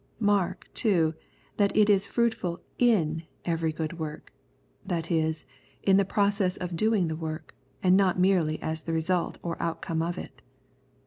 Mark, 0.19 0.65
too, 0.73 1.13
that 1.57 1.77
it 1.77 1.87
is" 1.87 2.07
fruitful 2.07 2.63
in 2.79 3.21
every 3.45 3.71
good 3.71 3.99
work," 3.99 4.33
that 4.83 5.11
is, 5.11 5.45
in 5.83 5.97
the 5.97 6.03
process 6.05 6.57
of 6.57 6.75
doing 6.75 7.07
the 7.07 7.15
work, 7.15 7.53
and 7.83 7.95
not 7.95 8.17
merely 8.19 8.59
as 8.63 8.81
the 8.81 8.93
result 8.93 9.37
or 9.43 9.61
outcome 9.61 10.01
of 10.01 10.17
it. 10.17 10.41